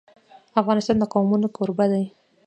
[0.61, 2.05] افغانستان د قومونه کوربه دی.